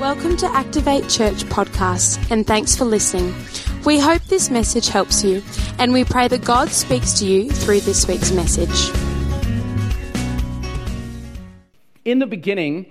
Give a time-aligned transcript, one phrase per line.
[0.00, 3.34] Welcome to Activate Church podcast, and thanks for listening.
[3.84, 5.42] We hope this message helps you,
[5.78, 8.88] and we pray that God speaks to you through this week's message.
[12.06, 12.90] In the beginning,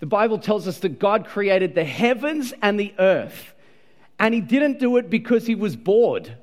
[0.00, 3.54] the Bible tells us that God created the heavens and the earth,
[4.18, 6.36] and He didn't do it because He was bored.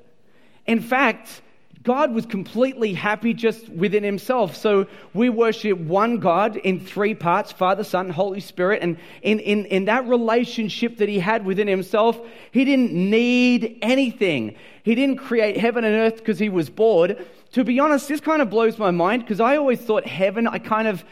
[0.64, 1.42] In fact,
[1.84, 4.56] God was completely happy just within himself.
[4.56, 8.82] So we worship one God in three parts Father, Son, Holy Spirit.
[8.82, 12.18] And in, in, in that relationship that he had within himself,
[12.52, 14.56] he didn't need anything.
[14.82, 17.22] He didn't create heaven and earth because he was bored.
[17.52, 20.58] To be honest, this kind of blows my mind because I always thought heaven, I
[20.58, 21.04] kind of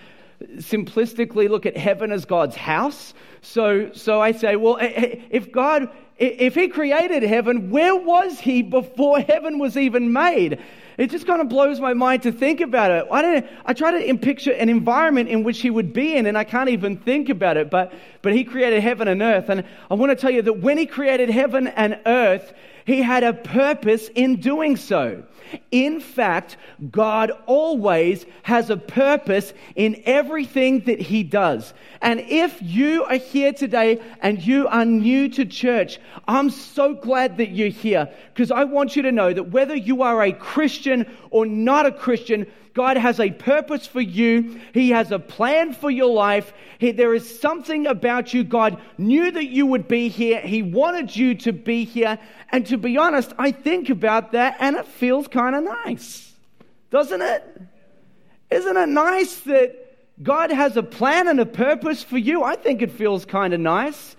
[0.57, 3.13] simplistically look at heaven as God's house.
[3.43, 8.39] So, so I say, well, eh, eh, if God if he created heaven, where was
[8.39, 10.59] he before heaven was even made?
[10.99, 13.07] It just kind of blows my mind to think about it.
[13.11, 16.37] I, don't, I try to picture an environment in which he would be in, and
[16.37, 17.71] I can't even think about it.
[17.71, 19.49] But, but he created heaven and earth.
[19.49, 22.53] And I want to tell you that when he created heaven and earth,
[22.85, 25.25] he had a purpose in doing so.
[25.71, 26.57] In fact,
[26.91, 31.75] God always has a purpose in everything that He does.
[32.01, 37.37] And if you are here today and you are new to church, I'm so glad
[37.37, 41.07] that you're here because I want you to know that whether you are a Christian
[41.31, 44.61] or not a Christian, God has a purpose for you.
[44.73, 46.53] He has a plan for your life.
[46.79, 48.45] He, there is something about you.
[48.45, 50.41] God knew that you would be here.
[50.41, 52.19] He wanted you to be here.
[52.51, 56.33] And to be honest, I think about that and it feels kind of nice.
[56.91, 57.63] Doesn't it?
[58.51, 62.43] Isn't it nice that God has a plan and a purpose for you?
[62.43, 64.17] I think it feels kind of nice.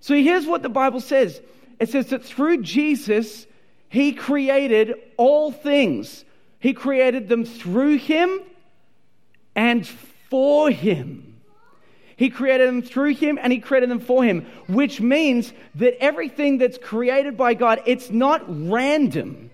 [0.00, 1.40] So here's what the Bible says
[1.78, 3.46] it says that through Jesus,
[3.88, 6.24] He created all things.
[6.60, 8.40] He created them through Him
[9.56, 11.40] and for Him.
[12.16, 16.58] He created them through Him and He created them for Him, which means that everything
[16.58, 19.50] that's created by God, it's not random.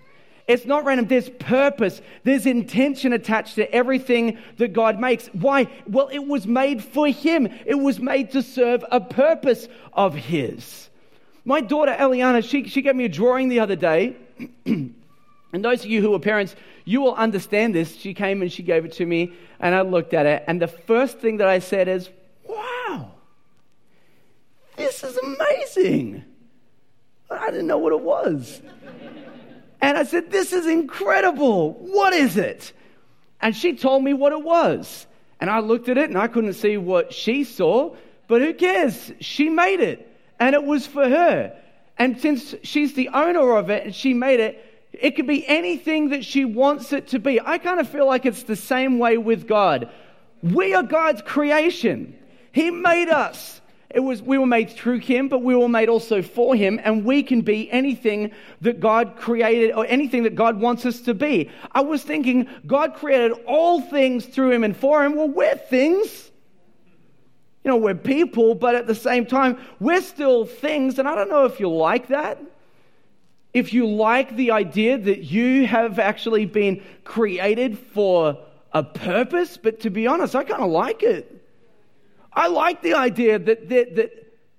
[0.48, 1.06] It's not random.
[1.06, 2.00] There's purpose.
[2.24, 5.28] There's intention attached to everything that God makes.
[5.28, 5.68] Why?
[5.86, 7.48] Well, it was made for Him.
[7.64, 10.90] It was made to serve a purpose of His.
[11.44, 14.16] My daughter Eliana, she, she gave me a drawing the other day.
[15.52, 17.96] And those of you who are parents, you will understand this.
[17.96, 20.44] She came and she gave it to me, and I looked at it.
[20.46, 22.10] And the first thing that I said is,
[22.48, 23.12] Wow,
[24.76, 26.24] this is amazing.
[27.30, 28.60] I didn't know what it was.
[29.80, 31.72] and I said, This is incredible.
[31.74, 32.72] What is it?
[33.40, 35.06] And she told me what it was.
[35.40, 37.94] And I looked at it and I couldn't see what she saw,
[38.26, 39.12] but who cares?
[39.20, 41.56] She made it, and it was for her.
[41.98, 44.62] And since she's the owner of it and she made it,
[45.00, 47.40] it could be anything that she wants it to be.
[47.40, 49.90] I kind of feel like it's the same way with God.
[50.42, 52.16] We are God's creation.
[52.52, 53.60] He made us.
[53.90, 57.04] It was, we were made through him, but we were made also for him, and
[57.04, 61.50] we can be anything that God created or anything that God wants us to be.
[61.72, 65.14] I was thinking God created all things through him and for him.
[65.14, 66.30] Well, we're things.
[67.64, 71.30] You know, we're people, but at the same time, we're still things, and I don't
[71.30, 72.40] know if you like that
[73.56, 78.36] if you like the idea that you have actually been created for
[78.70, 81.42] a purpose, but to be honest, I kind of like it.
[82.34, 84.10] I like the idea that, that, that,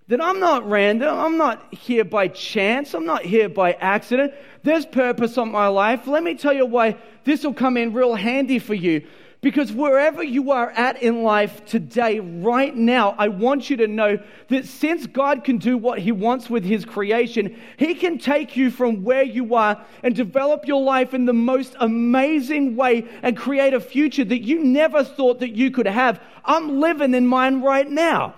[0.08, 1.16] that I'm not random.
[1.16, 2.96] I'm not here by chance.
[2.96, 4.34] I'm not here by accident.
[4.64, 6.08] There's purpose on my life.
[6.08, 9.06] Let me tell you why this will come in real handy for you.
[9.40, 14.18] Because wherever you are at in life today, right now, I want you to know
[14.48, 18.72] that since God can do what He wants with His creation, He can take you
[18.72, 23.76] from where you are and develop your life in the most amazing way and create
[23.76, 26.20] a future that you never thought that you could have.
[26.44, 28.34] I'm living in mine right now.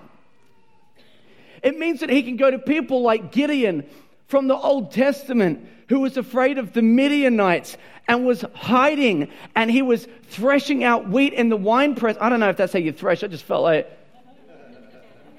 [1.64, 3.86] It means that He can go to people like Gideon
[4.30, 7.76] from the Old Testament who was afraid of the Midianites
[8.08, 12.16] and was hiding and he was threshing out wheat in the wine press.
[12.22, 13.24] I don't know if that's how you thresh.
[13.24, 13.92] I just felt like,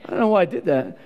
[0.04, 0.98] I don't know why I did that.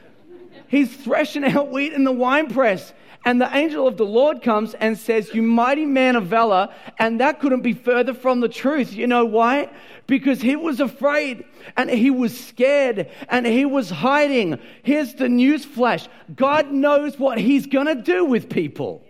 [0.66, 2.92] He's threshing out wheat in the wine press.
[3.24, 6.68] And the angel of the Lord comes and says, You mighty man of valor.
[6.98, 8.92] And that couldn't be further from the truth.
[8.92, 9.70] You know why?
[10.06, 11.44] Because he was afraid
[11.76, 14.58] and he was scared and he was hiding.
[14.82, 19.02] Here's the news flash God knows what he's going to do with people.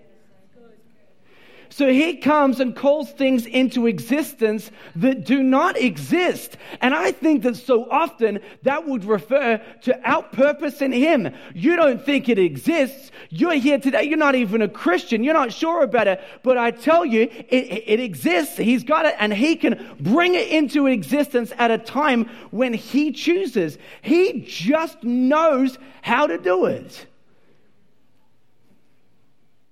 [1.75, 6.57] So he comes and calls things into existence that do not exist.
[6.81, 11.35] And I think that so often that would refer to our purpose in him.
[11.53, 13.11] You don't think it exists.
[13.29, 14.05] You're here today.
[14.05, 15.25] You're not even a Christian.
[15.25, 16.23] You're not sure about it.
[16.45, 18.57] But I tell you, it, it exists.
[18.57, 23.11] He's got it and he can bring it into existence at a time when he
[23.11, 23.79] chooses.
[24.01, 27.05] He just knows how to do it.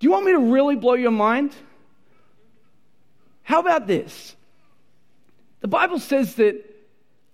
[0.00, 1.54] Do you want me to really blow your mind?
[3.42, 4.36] How about this?
[5.60, 6.64] The Bible says that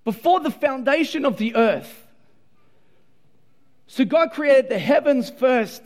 [0.05, 2.07] before the foundation of the earth,
[3.87, 5.83] so God created the heavens first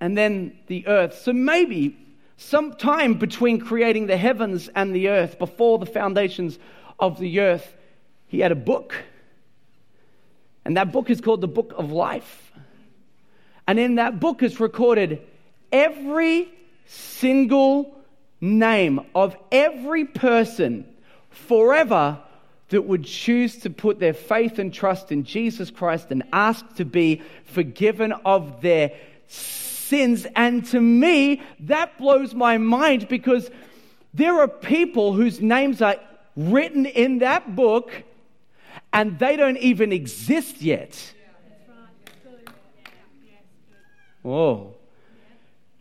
[0.00, 1.20] and then the earth.
[1.22, 1.96] So maybe
[2.36, 6.58] sometime between creating the heavens and the earth, before the foundations
[6.98, 7.74] of the earth,
[8.26, 8.94] he had a book.
[10.64, 12.52] And that book is called the Book of Life.
[13.68, 15.22] And in that book is recorded
[15.70, 16.48] every
[16.86, 17.95] single
[18.46, 20.86] name of every person
[21.30, 22.18] forever
[22.68, 26.84] that would choose to put their faith and trust in Jesus Christ and ask to
[26.84, 28.92] be forgiven of their
[29.28, 30.26] sins.
[30.34, 33.50] And to me, that blows my mind because
[34.14, 35.96] there are people whose names are
[36.36, 37.92] written in that book
[38.92, 41.12] and they don't even exist yet.
[44.24, 44.75] Oh.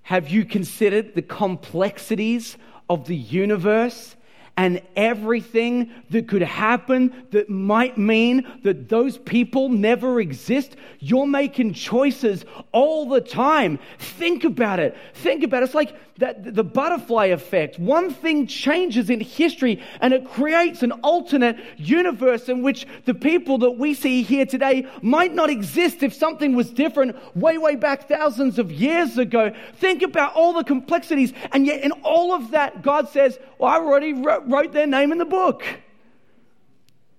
[0.06, 2.58] Have you considered the complexities
[2.88, 4.16] of the universe
[4.58, 10.76] and everything that could happen that might mean that those people never exist.
[11.00, 13.80] You're making choices all the time.
[14.00, 14.96] Think about it.
[15.14, 15.66] Think about it.
[15.66, 17.78] It's like that, the butterfly effect.
[17.78, 23.58] One thing changes in history and it creates an alternate universe in which the people
[23.60, 28.08] that we see here today might not exist if something was different way, way back
[28.08, 29.54] thousands of years ago.
[29.76, 31.34] Think about all the complexities.
[31.52, 35.18] And yet, in all of that, God says, Well, I already wrote their name in
[35.18, 35.64] the book.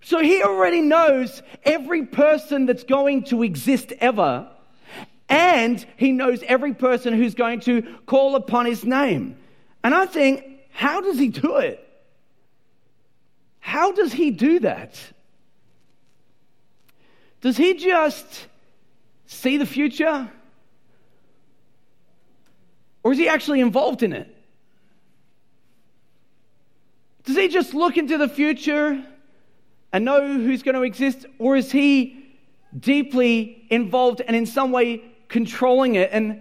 [0.03, 4.49] So he already knows every person that's going to exist ever.
[5.29, 9.37] And he knows every person who's going to call upon his name.
[9.83, 11.83] And I think, how does he do it?
[13.59, 15.00] How does he do that?
[17.41, 18.47] Does he just
[19.27, 20.31] see the future?
[23.03, 24.36] Or is he actually involved in it?
[27.26, 29.05] Does he just look into the future
[29.93, 31.26] and know who's going to exist?
[31.38, 32.25] Or is he
[32.78, 36.11] deeply involved and in some way controlling it?
[36.12, 36.40] And,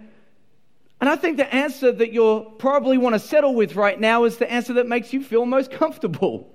[1.00, 4.36] and I think the answer that you'll probably want to settle with right now is
[4.38, 6.48] the answer that makes you feel most comfortable.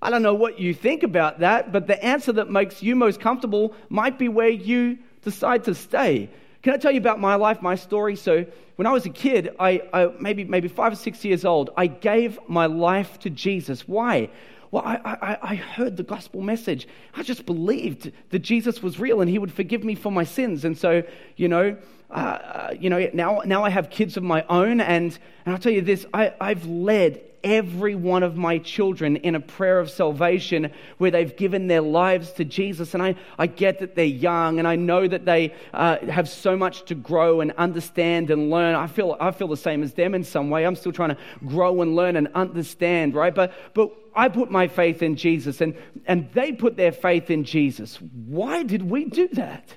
[0.00, 3.20] I don't know what you think about that, but the answer that makes you most
[3.20, 6.30] comfortable might be where you decide to stay.
[6.62, 8.14] Can I tell you about my life, my story?
[8.14, 11.70] So, when I was a kid, I, I, maybe, maybe five or six years old,
[11.76, 13.86] I gave my life to Jesus.
[13.86, 14.30] Why?
[14.70, 16.88] Well, I, I, I heard the gospel message.
[17.14, 20.64] I just believed that Jesus was real and he would forgive me for my sins.
[20.64, 21.02] And so,
[21.36, 21.76] you know,
[22.10, 24.80] uh, uh you know, now, now I have kids of my own.
[24.80, 29.34] And, and I'll tell you this I, I've led every one of my children in
[29.34, 32.94] a prayer of salvation where they've given their lives to Jesus.
[32.94, 36.56] And I, I get that they're young and I know that they uh, have so
[36.56, 38.74] much to grow and understand and learn.
[38.74, 40.64] I feel, I feel the same as them in some way.
[40.64, 43.34] I'm still trying to grow and learn and understand, right?
[43.34, 45.74] But, but I put my faith in Jesus and,
[46.06, 47.96] and they put their faith in Jesus.
[48.26, 49.76] Why did we do that?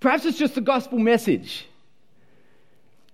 [0.00, 1.66] Perhaps it's just the gospel message.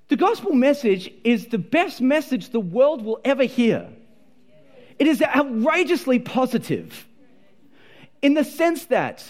[0.08, 3.88] The gospel message is the best message the world will ever hear.
[4.98, 7.06] It is outrageously positive
[8.22, 9.24] in the sense that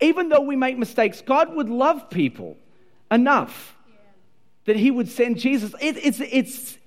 [0.00, 2.56] even though we make mistakes, God would love people
[3.10, 3.76] enough
[4.64, 5.74] that He would send Jesus.
[5.80, 6.78] It, it's, it's,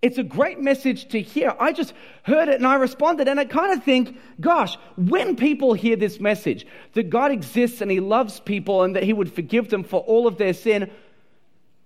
[0.00, 1.54] it's a great message to hear.
[1.60, 5.74] I just heard it and I responded, and I kind of think, gosh, when people
[5.74, 9.68] hear this message that God exists and He loves people and that He would forgive
[9.68, 10.90] them for all of their sin,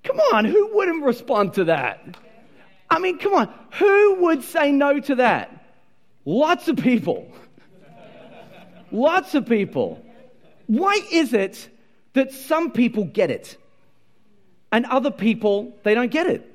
[0.04, 2.16] Come on, who wouldn't respond to that?
[2.90, 5.50] I mean, come on, who would say no to that?
[6.24, 7.30] Lots of people.
[8.92, 10.04] Lots of people.
[10.66, 11.68] Why is it
[12.12, 13.56] that some people get it
[14.70, 16.50] and other people, they don't get it?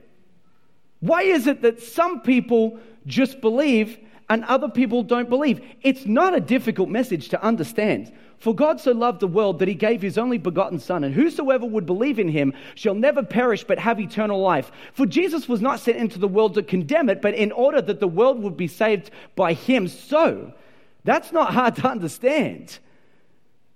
[1.01, 3.97] Why is it that some people just believe
[4.29, 5.61] and other people don't believe?
[5.81, 8.13] It's not a difficult message to understand.
[8.37, 11.65] For God so loved the world that he gave his only begotten Son, and whosoever
[11.65, 14.71] would believe in him shall never perish but have eternal life.
[14.93, 17.99] For Jesus was not sent into the world to condemn it, but in order that
[17.99, 19.87] the world would be saved by him.
[19.89, 20.53] So,
[21.03, 22.79] that's not hard to understand.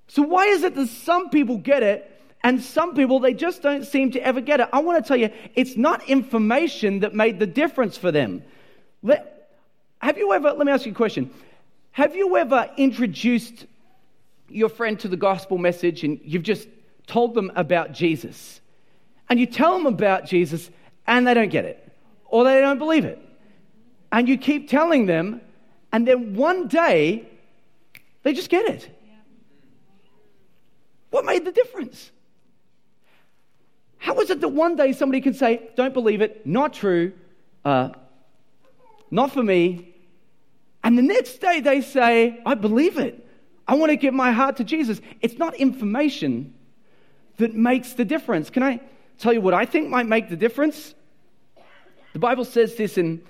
[0.07, 2.10] So, why is it that some people get it
[2.43, 4.67] And some people, they just don't seem to ever get it.
[4.74, 8.43] I want to tell you, it's not information that made the difference for them.
[9.01, 9.42] Let,
[10.03, 11.31] have you ever, let me ask you a question.
[11.91, 13.65] Have you ever introduced
[14.50, 16.67] your friend to the gospel message and you've just
[17.07, 18.60] told them about Jesus?
[19.29, 20.69] And you tell them about Jesus
[21.07, 21.89] and they don't get it
[22.25, 23.17] or they don't believe it.
[24.12, 25.39] And you keep telling them,
[25.93, 27.25] and then one day
[28.24, 28.89] they just get it.
[31.12, 32.12] What made the difference?
[34.00, 37.13] How is it that one day somebody can say, Don't believe it, not true,
[37.63, 37.91] uh,
[39.10, 39.92] not for me,
[40.83, 43.25] and the next day they say, I believe it.
[43.67, 44.99] I want to give my heart to Jesus.
[45.21, 46.53] It's not information
[47.37, 48.49] that makes the difference.
[48.49, 48.81] Can I
[49.17, 50.93] tell you what I think might make the difference?
[52.11, 53.23] The Bible says this in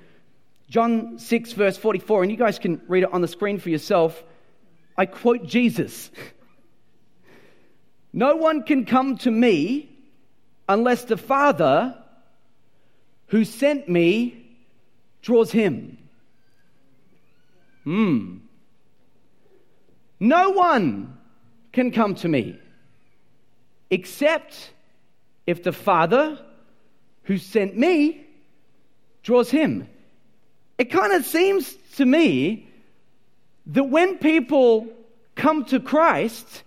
[0.67, 4.23] John 6, verse 44, and you guys can read it on the screen for yourself.
[4.97, 6.09] I quote Jesus
[8.11, 9.89] No one can come to me
[10.67, 11.95] unless the Father
[13.27, 14.57] who sent me
[15.21, 15.97] draws him.
[17.83, 18.37] Hmm.
[20.19, 21.17] No one
[21.71, 22.57] can come to me
[23.89, 24.71] except
[25.45, 26.39] if the Father
[27.23, 28.25] who sent me
[29.21, 29.87] draws him.
[30.77, 32.67] It kind of seems to me
[33.67, 34.87] that when people
[35.35, 36.63] come to Christ,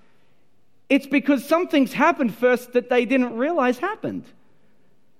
[0.88, 4.24] it's because something's happened first that they didn't realize happened.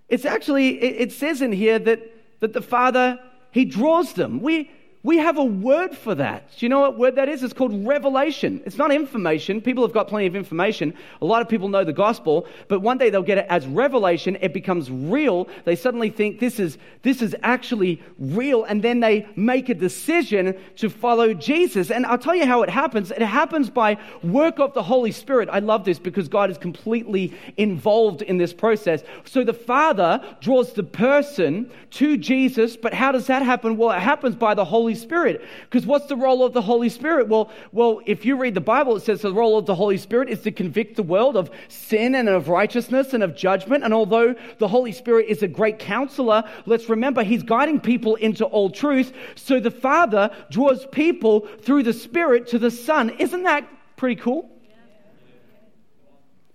[0.09, 2.01] It's actually, it, says in here that,
[2.41, 3.19] that the Father,
[3.51, 4.41] He draws them.
[4.41, 4.71] We,
[5.07, 6.51] we have a word for that.
[6.59, 7.45] Do you know what word that is?
[7.45, 8.61] It's called revelation.
[8.67, 9.61] It's not information.
[9.61, 10.93] People have got plenty of information.
[11.23, 14.37] A lot of people know the gospel, but one day they'll get it as revelation.
[14.41, 15.47] It becomes real.
[15.65, 20.59] They suddenly think this is, this is actually real, and then they make a decision
[20.79, 21.93] to follow Jesus.
[21.93, 23.13] And I'll tell you how it happens.
[23.13, 25.49] It happens by work of the Holy Spirit.
[25.53, 29.05] I love this because God is completely involved in this process.
[29.25, 33.77] So the Father draws the person to Jesus, but how does that happen?
[33.77, 35.45] Well, it happens by the Holy Spirit.
[35.65, 37.29] Because what's the role of the Holy Spirit?
[37.29, 40.29] Well, well, if you read the Bible, it says the role of the Holy Spirit
[40.29, 43.85] is to convict the world of sin and of righteousness and of judgment.
[43.85, 48.45] And although the Holy Spirit is a great counselor, let's remember he's guiding people into
[48.45, 49.13] all truth.
[49.37, 53.11] So the Father draws people through the Spirit to the Son.
[53.11, 54.51] Isn't that pretty cool?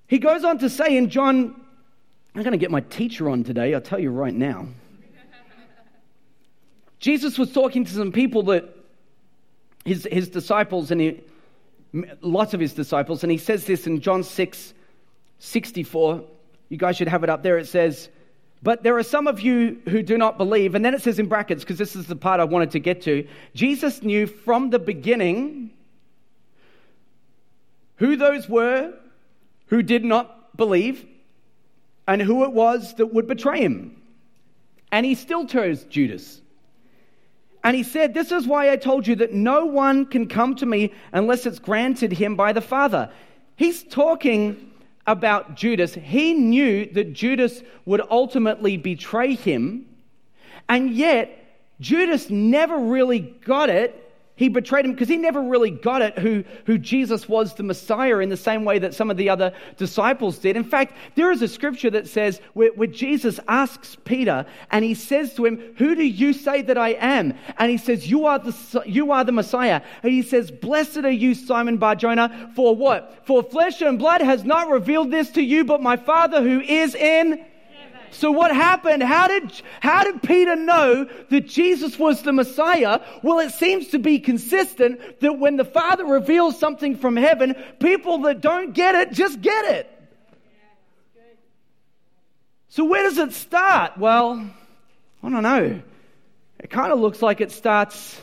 [0.08, 1.56] He goes on to say in John,
[2.36, 4.68] I'm going to get my teacher on today, I'll tell you right now.
[7.02, 8.70] Jesus was talking to some people that
[9.84, 11.22] his, his disciples and he,
[12.22, 14.74] lots of his disciples, and he says this in John 6
[15.40, 16.24] 64.
[16.70, 17.58] You guys should have it up there.
[17.58, 18.10] It says,
[18.62, 20.76] But there are some of you who do not believe.
[20.76, 23.02] And then it says in brackets, because this is the part I wanted to get
[23.04, 25.72] to Jesus knew from the beginning
[27.96, 28.94] who those were
[29.66, 31.06] who did not believe
[32.08, 34.00] and who it was that would betray him.
[34.92, 36.41] And he still chose Judas.
[37.64, 40.66] And he said, This is why I told you that no one can come to
[40.66, 43.12] me unless it's granted him by the Father.
[43.56, 44.72] He's talking
[45.06, 45.94] about Judas.
[45.94, 49.86] He knew that Judas would ultimately betray him,
[50.70, 51.38] and yet
[51.80, 54.01] Judas never really got it
[54.42, 58.18] he betrayed him because he never really got it who, who Jesus was the Messiah
[58.18, 60.58] in the same way that some of the other disciples did.
[60.58, 64.96] In fact, there is a scripture that says where, where Jesus asks Peter and he
[64.96, 67.36] says to him, Who do you say that I am?
[67.60, 69.84] And he says, You are the, you are the Messiah.
[70.02, 73.28] And he says, Blessed are you, Simon Barjona, for what?
[73.28, 76.96] For flesh and blood has not revealed this to you, but my Father who is
[76.96, 77.46] in
[78.12, 79.02] so what happened?
[79.02, 83.00] How did, how did Peter know that Jesus was the Messiah?
[83.24, 88.20] Well, it seems to be consistent that when the Father reveals something from heaven, people
[88.20, 89.88] that don't get it just get it.
[92.68, 93.98] So where does it start?
[93.98, 94.50] Well,
[95.24, 95.82] I don't know.
[96.60, 98.20] It kind of looks like it starts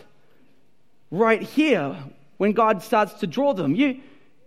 [1.11, 1.97] right here
[2.37, 3.75] when God starts to draw them.
[3.75, 4.01] You,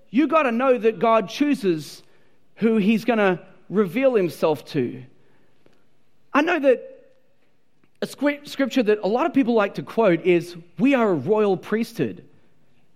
[0.09, 2.01] you got to know that God chooses
[2.55, 5.03] who He's going to reveal Himself to.
[6.33, 6.91] I know that
[8.01, 11.55] a scripture that a lot of people like to quote is, We are a royal
[11.57, 12.25] priesthood.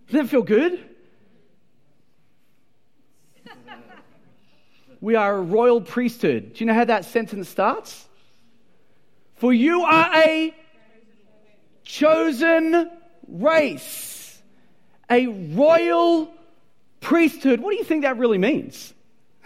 [0.07, 0.83] Does that feel good?
[5.01, 6.53] we are a royal priesthood.
[6.53, 8.07] Do you know how that sentence starts?
[9.35, 10.55] For you are a
[11.83, 12.89] chosen
[13.27, 14.41] race,
[15.09, 16.33] a royal
[17.01, 17.59] priesthood.
[17.59, 18.93] What do you think that really means?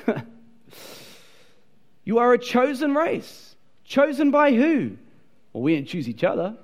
[2.06, 3.49] you are a chosen race.
[3.90, 4.98] Chosen by who?
[5.52, 6.56] Well, we didn't choose each other.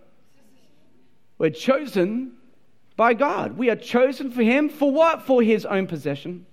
[1.39, 2.34] We're chosen
[2.96, 3.58] by God.
[3.58, 5.24] We are chosen for Him for what?
[5.24, 6.46] For His own possession.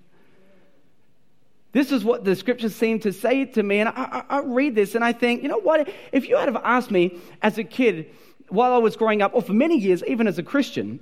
[1.72, 3.80] This is what the scriptures seem to say to me.
[3.80, 3.92] And I,
[4.30, 5.90] I, I, read this and I think, you know what?
[6.10, 8.10] If you had have asked me as a kid,
[8.48, 11.00] while I was growing up, or for many years, even as a Christian,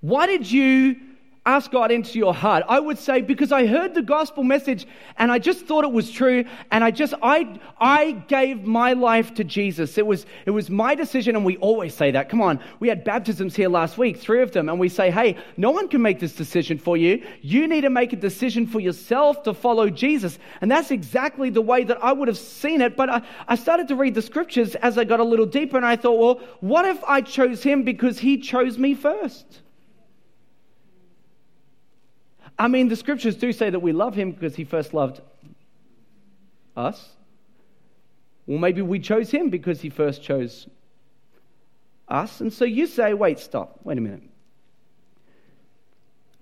[0.00, 0.96] why did you
[1.46, 2.64] ask God into your heart?
[2.68, 4.86] I would say because I heard the gospel message
[5.18, 9.34] and I just thought it was true and I just I I gave my life
[9.34, 9.98] to Jesus.
[9.98, 12.28] It was it was my decision and we always say that.
[12.28, 12.60] Come on.
[12.80, 15.88] We had baptisms here last week, 3 of them, and we say, "Hey, no one
[15.88, 17.22] can make this decision for you.
[17.42, 21.62] You need to make a decision for yourself to follow Jesus." And that's exactly the
[21.62, 24.76] way that I would have seen it, but I, I started to read the scriptures
[24.76, 27.82] as I got a little deeper and I thought, "Well, what if I chose him
[27.82, 29.60] because he chose me first?
[32.58, 35.20] I mean, the scriptures do say that we love him because he first loved
[36.76, 37.10] us.
[38.46, 40.68] Well, maybe we chose him because he first chose
[42.08, 42.40] us.
[42.40, 44.22] And so you say, wait, stop, wait a minute.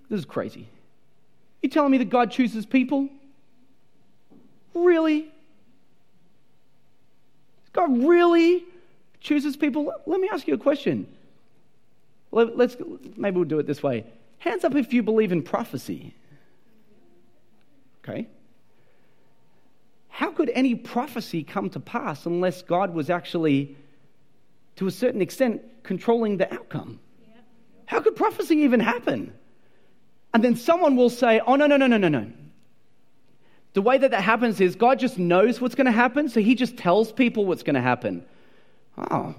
[0.09, 0.67] This is crazy.
[1.61, 3.09] You're telling me that God chooses people?
[4.73, 5.31] Really?
[7.71, 8.65] God really
[9.21, 9.93] chooses people?
[10.05, 11.07] Let me ask you a question.
[12.31, 12.75] Let's
[13.15, 14.05] maybe we'll do it this way.
[14.43, 16.13] Hands up if you believe in prophecy.
[18.03, 18.27] Okay.
[20.09, 23.77] How could any prophecy come to pass unless God was actually,
[24.75, 26.99] to a certain extent, controlling the outcome?
[27.85, 29.31] How could prophecy even happen?
[30.33, 32.29] And then someone will say, oh, no, no, no, no, no, no.
[33.71, 36.53] The way that that happens is God just knows what's going to happen, so he
[36.53, 38.25] just tells people what's going to happen.
[39.09, 39.35] Oh,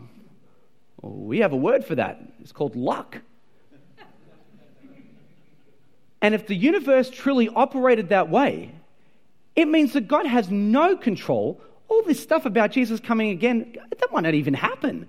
[1.02, 2.22] well, we have a word for that.
[2.40, 3.20] It's called luck.
[6.24, 8.72] And if the universe truly operated that way,
[9.54, 11.60] it means that God has no control.
[11.86, 15.06] All this stuff about Jesus coming again, that might not even happen.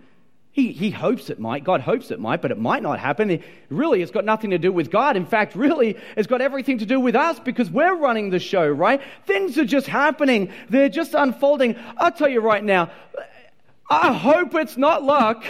[0.51, 1.63] He, he hopes it might.
[1.63, 3.31] God hopes it might, but it might not happen.
[3.31, 5.15] It really, it's got nothing to do with God.
[5.15, 8.67] In fact, really, it's got everything to do with us because we're running the show,
[8.67, 9.01] right?
[9.25, 10.51] Things are just happening.
[10.69, 11.77] They're just unfolding.
[11.95, 12.91] I'll tell you right now,
[13.89, 15.45] I hope it's not luck.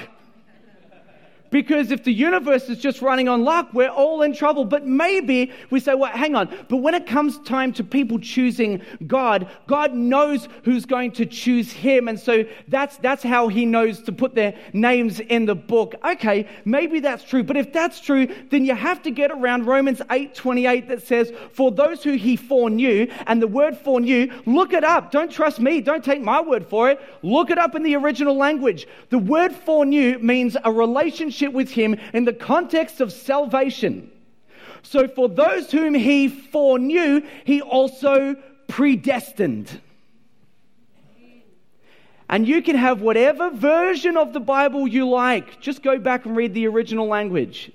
[1.55, 4.65] Because if the universe is just running on luck, we're all in trouble.
[4.65, 6.53] But maybe we say, well, hang on.
[6.67, 11.71] But when it comes time to people choosing God, God knows who's going to choose
[11.71, 12.09] him.
[12.09, 15.95] And so that's, that's how he knows to put their names in the book.
[16.03, 17.41] Okay, maybe that's true.
[17.41, 21.31] But if that's true, then you have to get around Romans 8 28 that says,
[21.53, 25.09] for those who he foreknew, and the word foreknew, look it up.
[25.09, 25.79] Don't trust me.
[25.79, 26.99] Don't take my word for it.
[27.21, 28.89] Look it up in the original language.
[29.09, 34.11] The word foreknew means a relationship relationship with Him in the context of salvation.
[34.83, 38.35] So, for those whom He foreknew, He also
[38.67, 39.81] predestined.
[42.27, 45.61] And you can have whatever version of the Bible you like.
[45.61, 47.71] Just go back and read the original language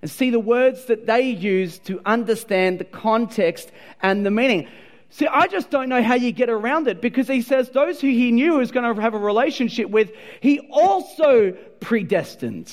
[0.00, 4.66] and see the words that they use to understand the context and the meaning.
[5.10, 8.06] See, I just don't know how you get around it because he says those who
[8.06, 12.72] he knew he was going to have a relationship with, he also predestined.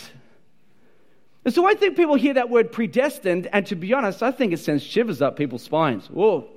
[1.44, 4.54] And so I think people hear that word predestined, and to be honest, I think
[4.54, 6.10] it sends shivers up people's spines.
[6.10, 6.48] Whoa.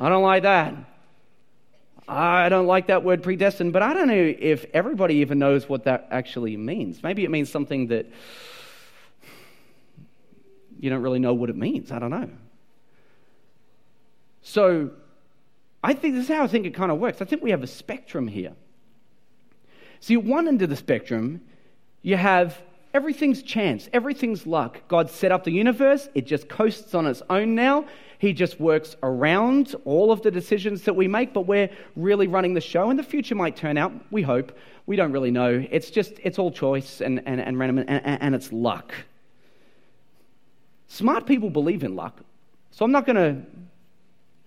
[0.00, 0.74] I don't like that.
[2.06, 5.84] I don't like that word predestined, but I don't know if everybody even knows what
[5.84, 7.02] that actually means.
[7.02, 8.06] Maybe it means something that
[10.78, 11.90] you don't really know what it means.
[11.90, 12.30] I don't know.
[14.48, 14.92] So
[15.84, 17.20] I think this is how I think it kind of works.
[17.20, 18.54] I think we have a spectrum here.
[20.00, 21.42] See, one end of the spectrum,
[22.00, 22.58] you have
[22.94, 24.80] everything's chance, everything's luck.
[24.88, 27.84] God set up the universe, it just coasts on its own now.
[28.20, 32.54] He just works around all of the decisions that we make, but we're really running
[32.54, 34.56] the show, and the future might turn out, we hope.
[34.86, 35.62] We don't really know.
[35.70, 38.94] It's just, it's all choice and, and, and random, and, and it's luck.
[40.86, 42.18] Smart people believe in luck.
[42.70, 43.67] So I'm not going to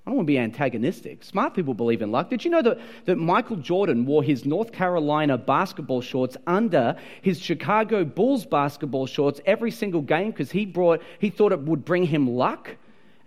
[0.05, 1.23] I don't want to be antagonistic.
[1.23, 2.29] Smart people believe in luck.
[2.29, 7.39] Did you know that, that Michael Jordan wore his North Carolina basketball shorts under his
[7.39, 12.03] Chicago Bulls basketball shorts every single game because he brought he thought it would bring
[12.03, 12.75] him luck?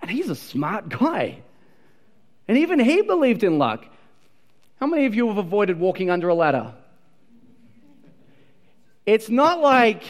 [0.02, 1.38] And he's a smart guy.
[2.48, 3.86] And even he believed in luck.
[4.80, 6.74] How many of you have avoided walking under a ladder?
[9.06, 10.02] It's not like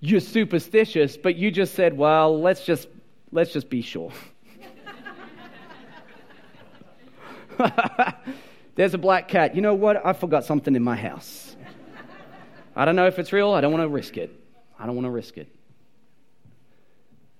[0.00, 2.86] you're superstitious, but you just said, well, let's just
[3.32, 4.12] let's just be sure.
[8.74, 9.54] There's a black cat.
[9.54, 10.04] You know what?
[10.04, 11.56] I forgot something in my house.
[12.76, 13.50] I don't know if it's real.
[13.52, 14.30] I don't want to risk it.
[14.78, 15.48] I don't want to risk it.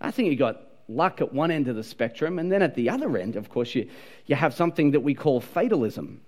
[0.00, 2.90] I think you got luck at one end of the spectrum, and then at the
[2.90, 3.88] other end, of course, you,
[4.26, 6.20] you have something that we call fatalism.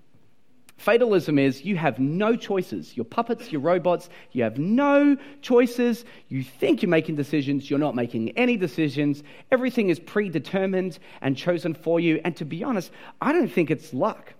[0.80, 2.96] Fatalism is you have no choices.
[2.96, 6.06] You're puppets, you're robots, you have no choices.
[6.30, 9.22] You think you're making decisions, you're not making any decisions.
[9.52, 12.18] Everything is predetermined and chosen for you.
[12.24, 12.90] And to be honest,
[13.20, 14.32] I don't think it's luck.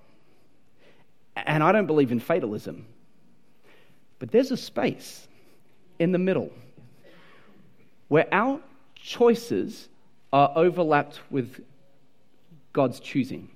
[1.37, 2.87] And I don't believe in fatalism.
[4.19, 5.29] But there's a space
[5.99, 6.51] in the middle
[8.09, 8.61] where our
[8.95, 9.91] choices
[10.33, 11.63] are overlapped with
[12.73, 13.51] God's choosing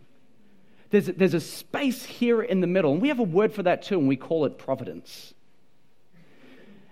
[0.95, 3.83] there's, there's a space here in the middle, and we have a word for that
[3.83, 5.35] too, and we call it providence.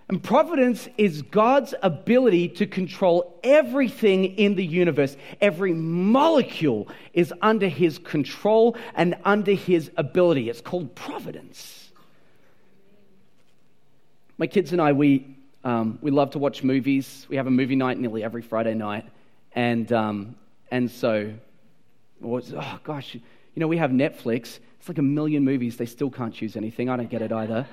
[0.09, 5.15] And providence is God's ability to control everything in the universe.
[5.39, 10.49] Every molecule is under his control and under his ability.
[10.49, 11.89] It's called providence.
[14.37, 17.25] My kids and I, we, um, we love to watch movies.
[17.29, 19.05] We have a movie night nearly every Friday night.
[19.55, 20.35] And, um,
[20.69, 21.33] and so,
[22.21, 23.15] oh gosh,
[23.55, 24.59] you know, we have Netflix.
[24.79, 25.77] It's like a million movies.
[25.77, 26.89] They still can't choose anything.
[26.89, 27.67] I don't get it either.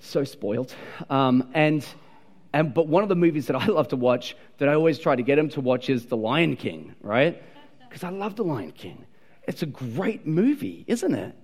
[0.00, 0.74] so spoiled.
[1.08, 1.86] Um, and,
[2.52, 5.14] and, but one of the movies that I love to watch, that I always try
[5.14, 7.42] to get them to watch, is The Lion King, right?
[7.88, 9.04] Because I love The Lion King.
[9.46, 11.34] It's a great movie, isn't it?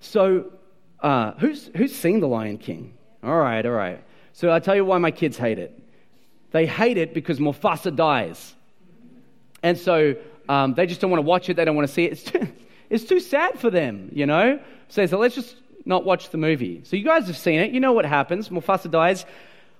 [0.00, 0.52] So,
[1.00, 2.94] uh, who's, who's seen The Lion King?
[3.22, 4.02] All right, all right.
[4.32, 5.76] So I'll tell you why my kids hate it.
[6.52, 8.54] They hate it because Mufasa dies.
[9.62, 10.16] And so
[10.48, 12.12] um, they just don't want to watch it, they don't want to see it.
[12.12, 12.48] It's too,
[12.90, 14.60] it's too sad for them, you know?
[14.88, 16.82] So, so let's just not watch the movie.
[16.84, 17.70] So you guys have seen it.
[17.70, 18.48] You know what happens.
[18.48, 19.24] Mufasa dies.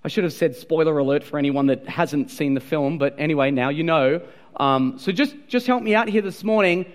[0.05, 3.51] I should have said spoiler alert for anyone that hasn't seen the film, but anyway,
[3.51, 4.23] now you know.
[4.57, 6.87] Um, so just, just help me out here this morning.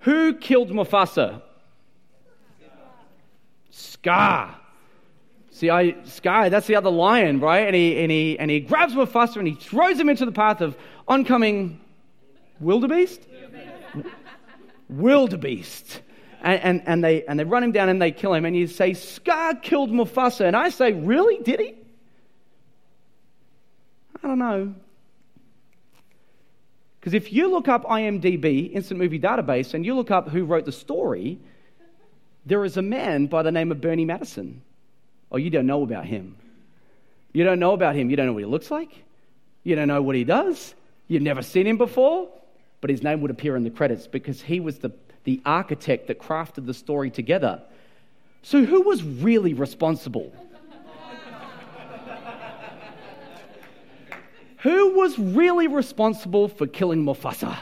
[0.00, 1.42] Who killed Mufasa?
[3.70, 4.54] Scar.
[5.50, 7.66] See, I, Scar, that's the other lion, right?
[7.66, 10.60] And he, and, he, and he grabs Mufasa and he throws him into the path
[10.60, 10.76] of
[11.08, 11.80] oncoming
[12.60, 13.20] wildebeest
[14.98, 16.00] wildebeest.
[16.42, 18.44] And, and, and, they, and they run him down and they kill him.
[18.44, 20.46] And you say, Scar killed Mufasa.
[20.46, 21.38] And I say, Really?
[21.42, 21.74] Did he?
[24.22, 24.74] I don't know.
[27.00, 30.64] Because if you look up IMDb, Instant Movie Database, and you look up who wrote
[30.64, 31.38] the story,
[32.46, 34.62] there is a man by the name of Bernie Madison.
[35.30, 36.36] Oh, you don't know about him.
[37.32, 38.08] You don't know about him.
[38.08, 38.90] You don't know what he looks like.
[39.64, 40.74] You don't know what he does.
[41.08, 42.28] You've never seen him before
[42.84, 44.92] but his name would appear in the credits because he was the,
[45.22, 47.62] the architect that crafted the story together.
[48.42, 50.30] So, who was really responsible?
[54.58, 57.56] who was really responsible for killing Mufasa?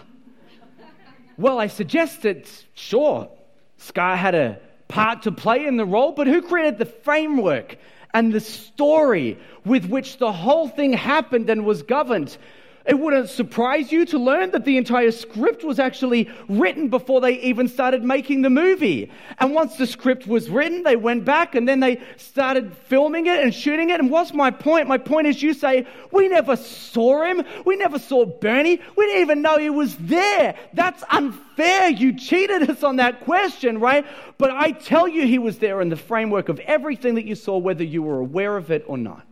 [1.38, 3.28] Well, I suggest suggested, sure,
[3.76, 4.58] Scar had a
[4.88, 7.76] part to play in the role, but who created the framework
[8.12, 12.37] and the story with which the whole thing happened and was governed?
[12.84, 17.34] It wouldn't surprise you to learn that the entire script was actually written before they
[17.40, 19.12] even started making the movie.
[19.38, 23.38] And once the script was written, they went back and then they started filming it
[23.38, 24.00] and shooting it.
[24.00, 24.88] And what's my point?
[24.88, 27.44] My point is you say, we never saw him.
[27.64, 28.80] We never saw Bernie.
[28.96, 30.56] We didn't even know he was there.
[30.72, 31.90] That's unfair.
[31.90, 34.04] You cheated us on that question, right?
[34.38, 37.58] But I tell you he was there in the framework of everything that you saw,
[37.58, 39.24] whether you were aware of it or not.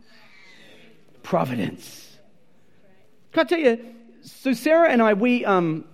[1.21, 2.00] Providence.
[3.31, 3.79] Can I tell you?
[4.21, 5.85] So, Sarah and I, we, um,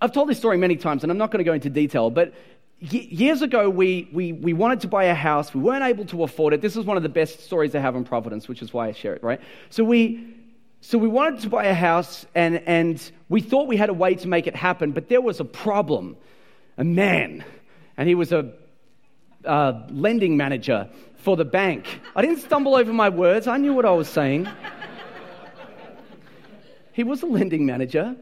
[0.00, 2.32] I've told this story many times, and I'm not going to go into detail, but
[2.80, 5.52] years ago, we, we, we wanted to buy a house.
[5.52, 6.60] We weren't able to afford it.
[6.62, 8.92] This is one of the best stories I have in Providence, which is why I
[8.92, 9.40] share it, right?
[9.70, 10.34] So, we,
[10.80, 14.14] so we wanted to buy a house, and, and we thought we had a way
[14.14, 16.16] to make it happen, but there was a problem.
[16.76, 17.44] A man,
[17.96, 18.52] and he was a
[19.90, 22.00] lending manager for the bank.
[22.14, 24.48] I didn't stumble over my words, I knew what I was saying.
[26.98, 28.16] He was a lending manager.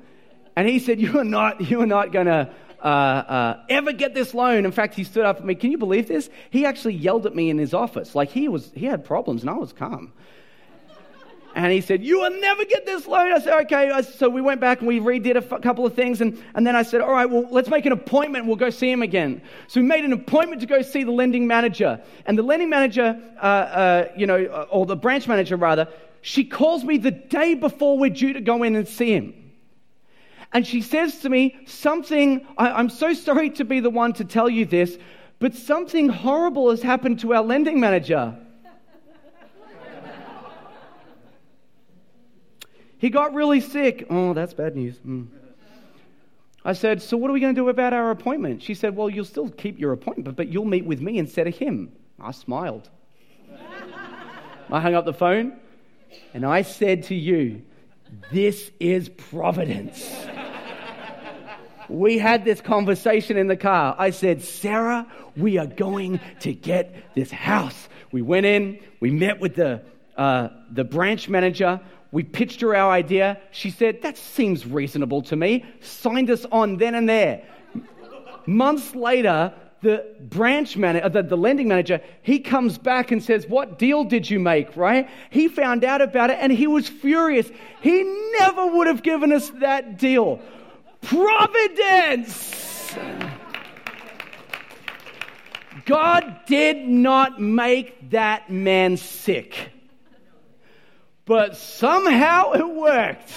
[0.55, 2.51] And he said, You are not, you are not going to
[2.83, 4.67] uh, uh, ever get this loan.
[4.67, 5.55] In fact, he stood up at me.
[5.55, 6.29] Can you believe this?
[6.51, 8.15] He actually yelled at me in his office.
[8.15, 10.13] Like he, was, he had problems, and I was calm.
[11.55, 13.33] And he said, You will never get this loan.
[13.33, 14.03] I said, Okay.
[14.03, 16.21] So we went back and we redid a f- couple of things.
[16.21, 18.45] And, and then I said, All right, well, let's make an appointment.
[18.45, 19.41] We'll go see him again.
[19.69, 21.99] So we made an appointment to go see the lending manager.
[22.27, 25.89] And the lending manager, uh, uh you know, or the branch manager rather,
[26.27, 29.33] she calls me the day before we're due to go in and see him.
[30.53, 34.25] And she says to me something, I, am so sorry to be the one to
[34.25, 34.99] tell you this,
[35.39, 38.37] but something horrible has happened to our lending manager.
[42.99, 44.09] he got really sick.
[44.11, 44.99] Oh, that's bad news.
[45.07, 45.29] Mm.
[46.65, 48.65] I said, So what are we going to do about our appointment?
[48.65, 51.55] She said, Well, you'll still keep your appointment, but you'll meet with me instead of
[51.55, 51.93] him.
[52.19, 52.91] I smiled.
[54.73, 55.61] I hung up the phone.
[56.35, 57.63] And I said to you,
[58.33, 60.15] This is providence.
[61.89, 63.95] we had this conversation in the car.
[63.99, 67.89] I said, Sarah, we are going to get this house.
[68.13, 69.83] We went in, we met with the,
[70.17, 71.81] uh, the branch manager,
[72.13, 73.39] we pitched her our idea.
[73.51, 75.65] She said, That seems reasonable to me.
[75.81, 77.43] Signed us on then and there.
[78.47, 79.53] Months later,
[79.87, 84.03] the branch manager, uh, the, the lending manager, he comes back and says, What deal
[84.03, 85.09] did you make, right?
[85.31, 87.49] He found out about it and he was furious.
[87.81, 88.03] He
[88.41, 90.41] never would have given us that deal.
[91.03, 92.55] Providence!
[95.85, 99.55] God did not make that man sick,
[101.25, 103.33] but somehow it worked.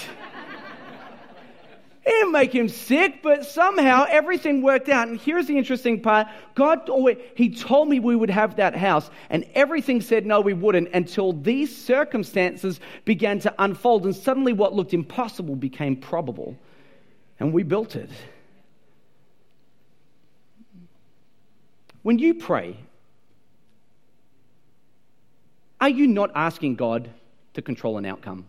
[2.09, 5.09] He didn't make him sick, but somehow everything worked out.
[5.09, 6.89] And here's the interesting part God,
[7.35, 11.33] He told me we would have that house, and everything said no, we wouldn't until
[11.33, 14.05] these circumstances began to unfold.
[14.05, 16.57] And suddenly, what looked impossible became probable.
[17.39, 18.09] And we built it.
[22.01, 22.75] When you pray,
[25.79, 27.11] are you not asking God
[27.53, 28.47] to control an outcome?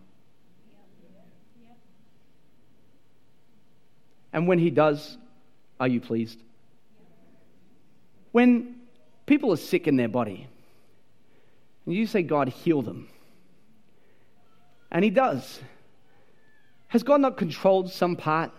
[4.33, 5.17] And when He does,
[5.79, 6.39] are you pleased?
[8.31, 8.75] When
[9.25, 10.47] people are sick in their body,
[11.85, 13.09] and you say, God, heal them,
[14.91, 15.59] and He does,
[16.87, 18.51] has God not controlled some part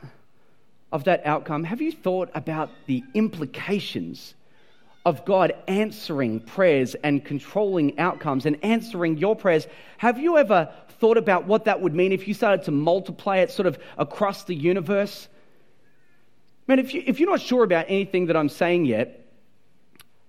[0.91, 1.65] of that outcome?
[1.65, 4.35] Have you thought about the implications?
[5.05, 9.67] of God answering prayers and controlling outcomes and answering your prayers.
[9.99, 13.51] Have you ever thought about what that would mean if you started to multiply it
[13.51, 15.29] sort of across the universe?
[16.73, 19.27] Man, if, you, if you're not sure about anything that I'm saying yet,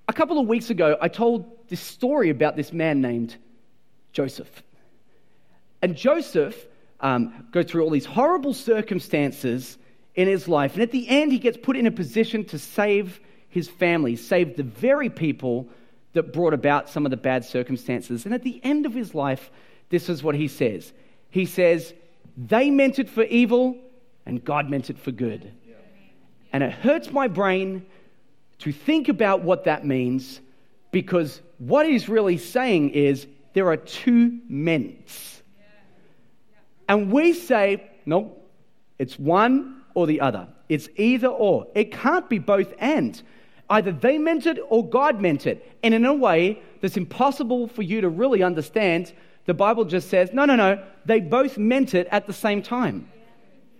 [0.09, 3.37] a couple of weeks ago, I told this story about this man named
[4.11, 4.61] Joseph.
[5.81, 6.67] And Joseph
[6.99, 9.77] um, goes through all these horrible circumstances
[10.15, 10.73] in his life.
[10.73, 14.57] And at the end, he gets put in a position to save his family, save
[14.57, 15.69] the very people
[16.11, 18.25] that brought about some of the bad circumstances.
[18.25, 19.49] And at the end of his life,
[19.87, 20.91] this is what he says
[21.29, 21.93] He says,
[22.35, 23.77] They meant it for evil,
[24.25, 25.49] and God meant it for good.
[26.53, 27.85] And it hurts my brain
[28.59, 30.39] to think about what that means
[30.91, 35.41] because what he's really saying is there are two ments.
[36.87, 38.37] And we say, no,
[38.99, 40.47] it's one or the other.
[40.69, 41.67] It's either or.
[41.73, 43.21] It can't be both and.
[43.69, 45.77] Either they meant it or God meant it.
[45.81, 49.13] And in a way that's impossible for you to really understand,
[49.45, 53.09] the Bible just says, no, no, no, they both meant it at the same time.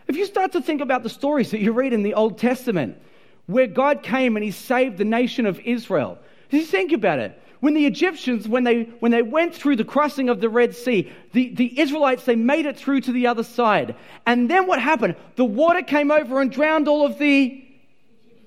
[0.08, 2.98] If you start to think about the stories that you read in the Old Testament,
[3.46, 6.18] where God came and he saved the nation of Israel,
[6.50, 7.39] just think about it.
[7.60, 11.10] When the Egyptians, when they, when they went through the crossing of the Red Sea,
[11.32, 13.96] the, the Israelites, they made it through to the other side.
[14.26, 15.16] And then what happened?
[15.38, 17.63] The water came over and drowned all of the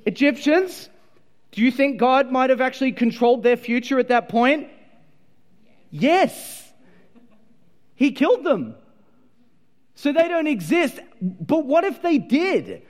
[0.04, 0.90] Egyptians.
[1.52, 4.68] Do you think God might have actually controlled their future at that point?
[5.90, 6.70] Yes.
[7.94, 8.74] He killed them.
[9.96, 11.00] So they don't exist.
[11.20, 12.82] But what if they did?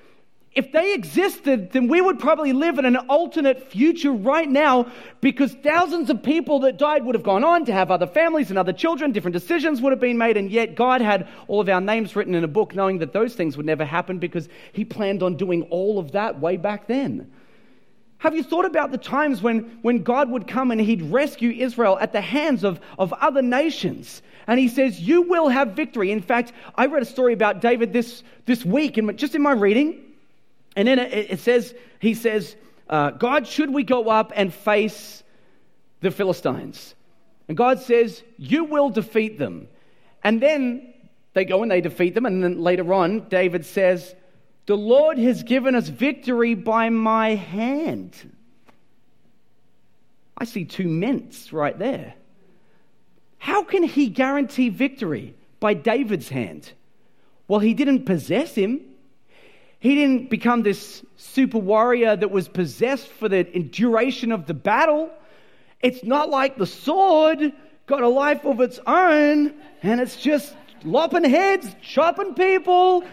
[0.57, 4.91] If they existed, then we would probably live in an alternate future right now
[5.21, 8.59] because thousands of people that died would have gone on to have other families and
[8.59, 9.13] other children.
[9.13, 12.35] Different decisions would have been made, and yet God had all of our names written
[12.35, 15.63] in a book, knowing that those things would never happen because He planned on doing
[15.65, 17.31] all of that way back then.
[18.19, 21.99] Have you thought about the times when, when God would come and He'd rescue Israel
[22.01, 24.23] at the hands of, of other nations?
[24.47, 26.11] And He says, You will have victory.
[26.11, 29.53] In fact, I read a story about David this, this week, in, just in my
[29.53, 30.03] reading.
[30.77, 32.57] And then it, it says, He says,
[32.89, 35.23] uh, God, should we go up and face
[36.01, 36.95] the Philistines?
[37.49, 39.69] And God says, You will defeat them.
[40.25, 40.95] And then
[41.35, 42.25] they go and they defeat them.
[42.25, 44.15] And then later on, David says,
[44.67, 48.15] the Lord has given us victory by my hand.
[50.37, 52.15] I see two ments right there.
[53.39, 56.73] How can he guarantee victory by David's hand?
[57.49, 58.81] Well, he didn't possess him.
[59.79, 65.11] He didn't become this super warrior that was possessed for the duration of the battle.
[65.81, 67.53] It's not like the sword
[67.87, 73.05] got a life of its own and it's just lopping heads, chopping people,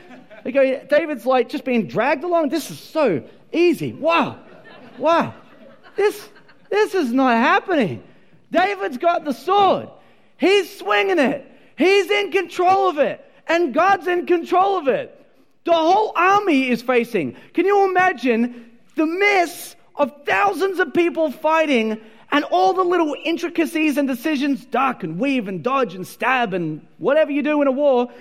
[0.52, 2.50] go, David's like just being dragged along.
[2.50, 3.94] This is so easy.
[3.94, 4.40] Wow.
[4.98, 5.34] Wow.
[5.96, 6.30] This,
[6.70, 8.04] this is not happening.
[8.52, 9.90] David's got the sword.
[10.38, 11.50] He's swinging it.
[11.78, 13.24] He's in control of it.
[13.48, 15.20] And God's in control of it.
[15.66, 17.36] The whole army is facing.
[17.54, 22.00] Can you imagine the mess of thousands of people fighting
[22.32, 26.86] and all the little intricacies and decisions duck and weave and dodge and stab and
[26.98, 28.12] whatever you do in a war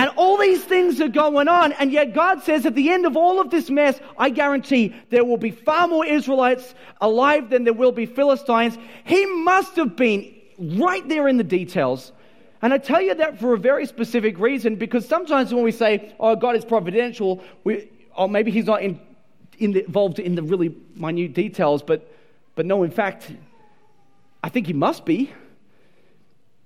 [0.00, 3.18] And all these things are going on, and yet God says at the end of
[3.18, 7.74] all of this mess, I guarantee there will be far more Israelites alive than there
[7.74, 8.78] will be Philistines.
[9.04, 12.12] He must have been right there in the details.
[12.62, 16.14] And I tell you that for a very specific reason, because sometimes when we say,
[16.18, 18.98] oh, God is providential, we, or maybe He's not in,
[19.58, 22.10] in the, involved in the really minute details, but,
[22.54, 23.30] but no, in fact,
[24.42, 25.30] I think He must be.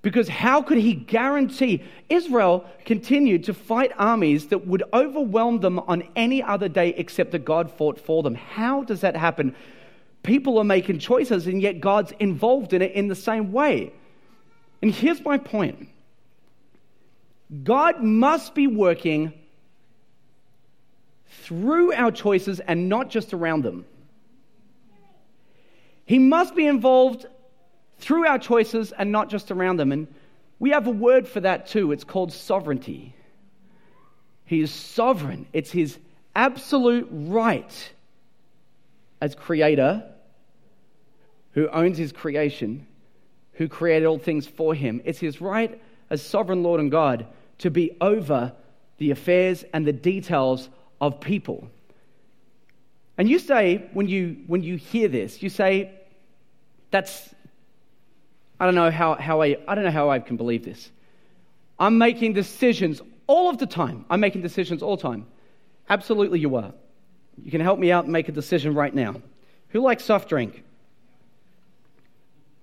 [0.04, 6.06] Because how could he guarantee Israel continued to fight armies that would overwhelm them on
[6.14, 8.34] any other day except that God fought for them?
[8.34, 9.56] How does that happen?
[10.22, 13.94] People are making choices, and yet God's involved in it in the same way.
[14.82, 15.88] And here's my point
[17.62, 19.32] God must be working
[21.30, 23.86] through our choices and not just around them.
[26.04, 27.24] He must be involved
[28.04, 29.90] through our choices and not just around them.
[29.90, 30.06] And
[30.58, 31.90] we have a word for that too.
[31.90, 33.14] It's called sovereignty.
[34.44, 35.98] He is sovereign, it's his
[36.36, 37.92] absolute right
[39.20, 40.04] as creator
[41.52, 42.86] who owns his creation,
[43.54, 45.00] who created all things for him.
[45.04, 47.26] It's his right as sovereign Lord and God
[47.58, 48.52] to be over
[48.98, 50.68] the affairs and the details
[51.00, 51.70] of people.
[53.16, 55.92] And you say, when you, when you hear this, you say,
[56.90, 57.34] that's,
[58.64, 60.90] I don't know how, how I, I don't know how I can believe this.
[61.78, 64.06] I'm making decisions all of the time.
[64.08, 65.26] I'm making decisions all the time.
[65.90, 66.72] Absolutely, you are.
[67.36, 69.20] You can help me out and make a decision right now.
[69.68, 70.64] Who likes soft drink?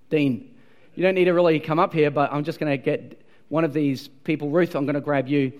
[0.09, 0.55] Dean.
[0.95, 3.63] You don't need to really come up here, but I'm just going to get one
[3.63, 4.49] of these people.
[4.49, 5.53] Ruth, I'm going to grab you.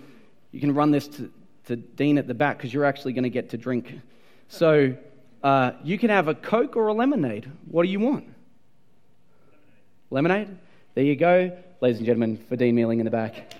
[0.51, 1.31] You can run this to,
[1.67, 3.93] to Dean at the back because you're actually going to get to drink.
[4.49, 4.95] So
[5.43, 7.47] uh, you can have a Coke or a lemonade.
[7.69, 8.25] What do you want?
[10.11, 10.57] Lemonade?
[10.93, 13.55] There you go, ladies and gentlemen, for Dean Mealing in the back.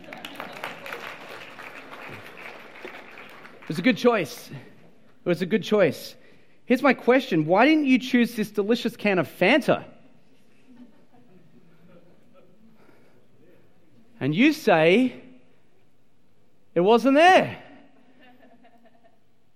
[3.62, 4.50] It was a good choice.
[4.52, 6.14] It was a good choice.
[6.66, 9.86] Here's my question Why didn't you choose this delicious can of Fanta?
[14.20, 15.16] And you say,
[16.76, 17.58] it wasn't there.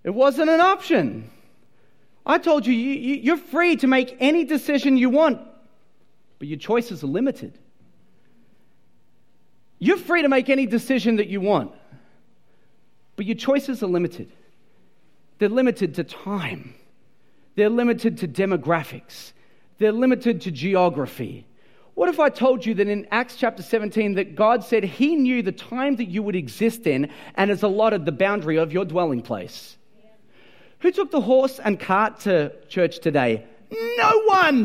[0.05, 1.29] It wasn't an option.
[2.25, 5.41] I told you, you, are free to make any decision you want
[6.39, 7.57] but your choices are limited.
[9.79, 11.71] You're free to make any decision that you want,
[13.15, 14.31] but your choices are limited.
[15.37, 16.75] They're limited to time,
[17.55, 19.33] they're limited to demographics,
[19.77, 21.45] they're limited to geography.
[21.95, 25.41] What if I told you that in Acts chapter 17 that God said he knew
[25.41, 29.21] the time that you would exist in and has allotted the boundary of your dwelling
[29.21, 29.77] place?
[29.97, 30.09] Yeah.
[30.79, 33.45] Who took the horse and cart to church today?
[33.71, 34.63] No one.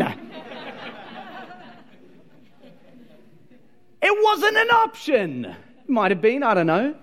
[4.02, 5.44] It wasn't an option.
[5.44, 6.94] It might have been, I don't know.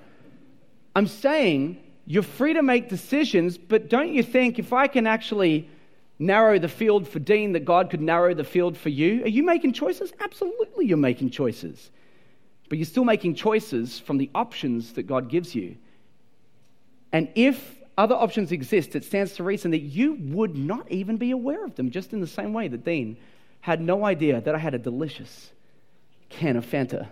[0.96, 5.70] I'm saying you're free to make decisions, but don't you think if I can actually
[6.20, 9.24] narrow the field for Dean, that God could narrow the field for you?
[9.24, 10.12] Are you making choices?
[10.20, 11.92] Absolutely, you're making choices.
[12.70, 15.78] But you're still making choices from the options that God gives you.
[17.12, 21.32] And if other options exist, it stands to reason that you would not even be
[21.32, 23.18] aware of them, just in the same way that Dean
[23.62, 25.52] had no idea that I had a delicious
[26.30, 27.08] can of Fanta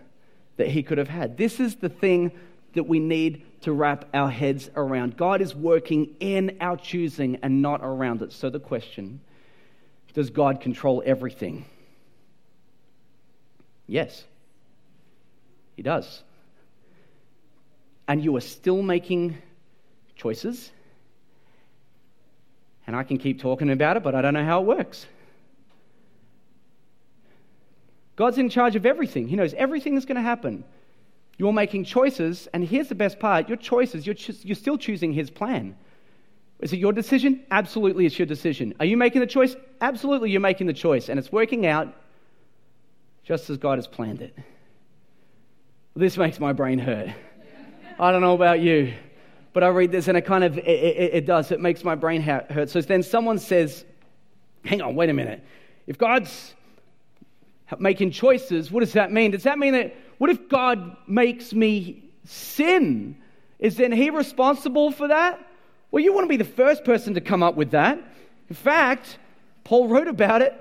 [0.57, 1.37] that he could have had.
[1.37, 2.31] This is the thing
[2.73, 5.17] that we need to wrap our heads around.
[5.17, 8.31] God is working in our choosing and not around it.
[8.31, 9.21] So the question
[10.13, 11.65] does God control everything?
[13.85, 14.23] Yes,
[15.75, 16.23] He does.
[18.07, 19.37] And you are still making
[20.15, 20.71] choices.
[22.87, 25.05] And I can keep talking about it, but I don't know how it works.
[28.15, 29.27] God's in charge of everything.
[29.27, 30.63] He knows everything that's going to happen.
[31.37, 35.29] You're making choices, and here's the best part your choices, you're, you're still choosing His
[35.29, 35.75] plan.
[36.61, 37.43] Is it your decision?
[37.51, 38.73] Absolutely, it's your decision.
[38.79, 39.55] Are you making the choice?
[39.81, 41.93] Absolutely, you're making the choice, and it's working out
[43.25, 44.37] just as God has planned it.
[45.95, 47.09] This makes my brain hurt.
[47.97, 48.93] I don't know about you,
[49.53, 51.51] but I read this and it kind of, it, it, it does.
[51.51, 52.69] It makes my brain hurt.
[52.69, 53.85] So then someone says,
[54.65, 55.43] hang on, wait a minute.
[55.87, 56.53] If God's
[57.79, 59.31] making choices, what does that mean?
[59.31, 63.17] Does that mean that what if God makes me sin?
[63.59, 65.39] Is then He responsible for that?
[65.91, 67.97] Well, you want to be the first person to come up with that.
[68.49, 69.17] In fact,
[69.63, 70.53] Paul wrote about it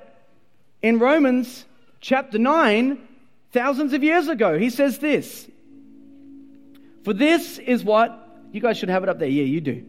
[0.83, 1.65] in Romans
[2.01, 2.99] chapter 9,
[3.53, 4.59] thousands of years ago.
[4.59, 5.49] He says this
[7.05, 9.29] For this is what, you guys should have it up there.
[9.29, 9.85] Yeah, you do.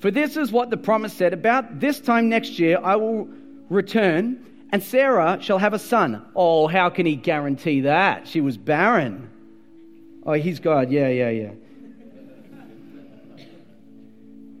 [0.00, 3.28] For this is what the promise said about this time next year I will
[3.68, 6.24] return and Sarah shall have a son.
[6.34, 8.26] Oh, how can he guarantee that?
[8.26, 9.30] She was barren.
[10.24, 10.90] Oh, he's God.
[10.90, 11.50] Yeah, yeah, yeah.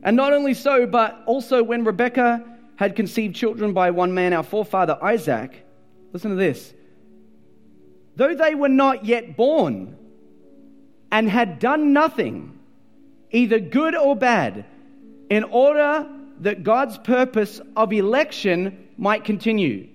[0.02, 2.44] And not only so, but also when Rebekah
[2.76, 5.64] had conceived children by one man, our forefather Isaac,
[6.12, 6.74] listen to this.
[8.16, 9.96] Though they were not yet born
[11.10, 12.58] and had done nothing,
[13.30, 14.66] either good or bad,
[15.30, 16.06] in order
[16.40, 19.88] that God's purpose of election might continue.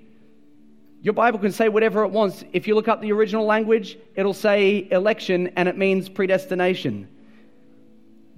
[1.08, 2.44] Your Bible can say whatever it wants.
[2.52, 7.08] If you look up the original language, it'll say election and it means predestination.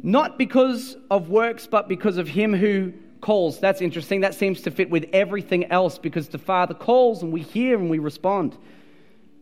[0.03, 3.59] Not because of works, but because of Him who calls.
[3.59, 4.21] That's interesting.
[4.21, 7.89] That seems to fit with everything else because the Father calls and we hear and
[7.89, 8.55] we respond.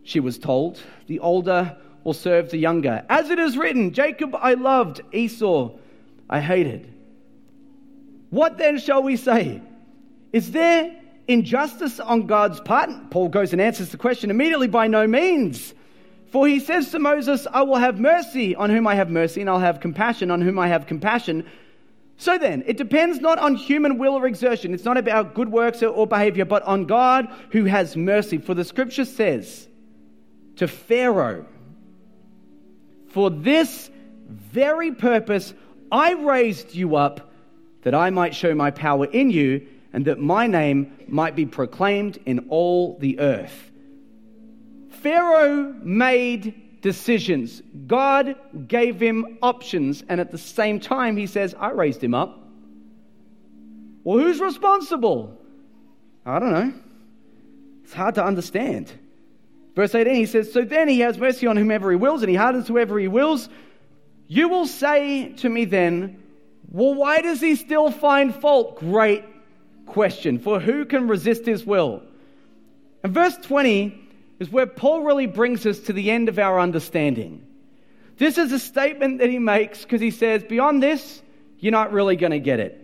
[0.03, 1.75] She was told, The older
[2.05, 3.03] will serve the younger.
[3.09, 5.71] As it is written, Jacob I loved, Esau
[6.29, 6.93] I hated.
[8.29, 9.61] What then shall we say?
[10.31, 10.95] Is there
[11.27, 12.89] injustice on God's part?
[13.09, 15.73] Paul goes and answers the question immediately by no means.
[16.31, 19.49] For he says to Moses, I will have mercy on whom I have mercy, and
[19.49, 21.45] I'll have compassion on whom I have compassion.
[22.17, 24.73] So then, it depends not on human will or exertion.
[24.73, 28.39] It's not about good works or behavior, but on God who has mercy.
[28.39, 29.67] For the scripture says
[30.57, 31.45] to Pharaoh,
[33.09, 33.89] For this
[34.27, 35.53] very purpose
[35.91, 37.31] I raised you up
[37.83, 42.19] that I might show my power in you, and that my name might be proclaimed
[42.25, 43.71] in all the earth.
[44.89, 47.61] Pharaoh made decisions.
[47.85, 48.35] God
[48.67, 52.39] gave him options, and at the same time, he says, I raised him up.
[54.03, 55.37] Well, who's responsible?
[56.25, 56.73] I don't know.
[57.83, 58.91] It's hard to understand.
[59.75, 62.35] Verse 18, he says, So then he has mercy on whomever he wills, and he
[62.35, 63.49] hardens whoever he wills.
[64.27, 66.21] You will say to me then,
[66.69, 68.79] well, why does he still find fault?
[68.79, 69.23] Great
[69.87, 70.39] question.
[70.39, 72.03] For who can resist his will?
[73.03, 74.07] And verse 20
[74.39, 77.45] is where Paul really brings us to the end of our understanding.
[78.17, 81.21] This is a statement that he makes because he says, Beyond this,
[81.59, 82.83] you're not really going to get it.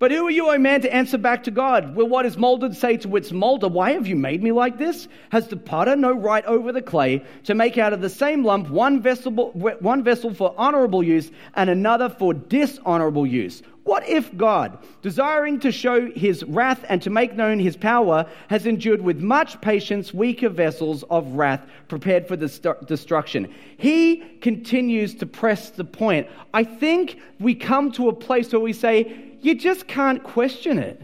[0.00, 1.94] But who are you, O man, to answer back to God?
[1.94, 5.08] Will what is molded say to its molder, Why have you made me like this?
[5.30, 8.70] Has the potter no right over the clay to make out of the same lump
[8.70, 13.62] one vessel, one vessel for honorable use and another for dishonorable use?
[13.84, 18.66] What if God, desiring to show his wrath and to make known his power, has
[18.66, 23.52] endured with much patience weaker vessels of wrath prepared for destruction?
[23.78, 26.28] He continues to press the point.
[26.52, 31.00] I think we come to a place where we say, you just can't question it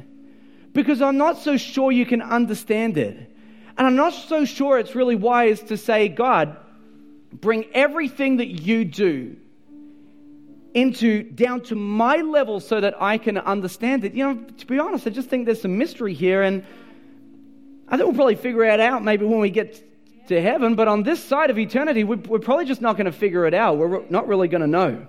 [0.75, 3.33] because I'm not so sure you can understand it.
[3.79, 6.57] And I'm not so sure it's really wise to say, God,
[7.33, 9.37] bring everything that you do
[10.77, 14.13] into down to my level so that I can understand it.
[14.13, 16.63] You know, to be honest, I just think there's some mystery here, and
[17.89, 19.83] I think we'll probably figure it out maybe when we get
[20.29, 20.75] to heaven.
[20.75, 23.79] But on this side of eternity, we're, probably just not going to figure it out.
[23.79, 25.07] We're not really going to know.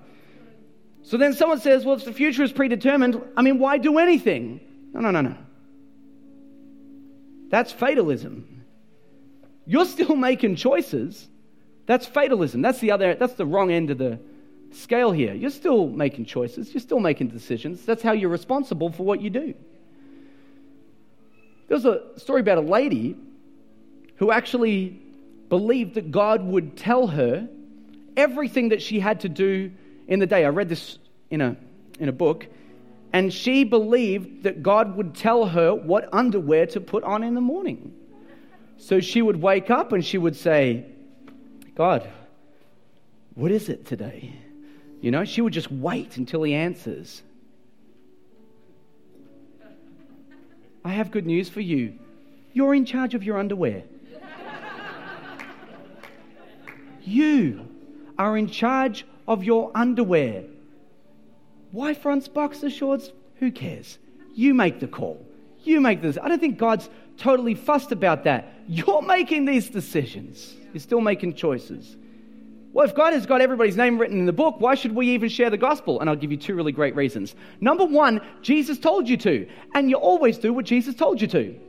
[1.03, 4.61] So then someone says, well, if the future is predetermined, I mean, why do anything?
[4.93, 5.35] No, no, no, no.
[7.49, 8.63] That's fatalism.
[9.65, 11.27] You're still making choices.
[11.87, 12.61] That's fatalism.
[12.61, 14.19] That's the other, that's the wrong end of the
[14.71, 15.33] scale here.
[15.33, 16.73] You're still making choices.
[16.73, 17.85] You're still making decisions.
[17.85, 19.53] That's how you're responsible for what you do.
[21.67, 23.17] There's a story about a lady
[24.15, 25.01] who actually
[25.49, 27.47] believed that God would tell her
[28.15, 29.71] everything that she had to do
[30.07, 30.45] in the day.
[30.45, 30.97] I read this
[31.29, 31.55] in a,
[31.99, 32.47] in a book,
[33.13, 37.41] and she believed that God would tell her what underwear to put on in the
[37.41, 37.93] morning.
[38.77, 40.85] So she would wake up and she would say,
[41.75, 42.07] God,
[43.35, 44.33] what is it today?
[45.01, 47.21] You know, she would just wait until he answers.
[50.83, 51.99] I have good news for you.
[52.53, 53.83] You're in charge of your underwear.
[57.03, 57.67] you
[58.17, 60.45] are in charge of your underwear.
[61.71, 63.11] Y-fronts, boxer shorts?
[63.35, 63.99] Who cares?
[64.33, 65.23] You make the call.
[65.63, 66.17] You make this.
[66.21, 68.53] I don't think God's totally fussed about that.
[68.67, 70.55] You're making these decisions.
[70.73, 71.97] You're still making choices.
[72.73, 75.29] Well, if God has got everybody's name written in the book, why should we even
[75.29, 75.99] share the gospel?
[75.99, 77.35] And I'll give you two really great reasons.
[77.59, 81.59] Number one, Jesus told you to, and you always do what Jesus told you to.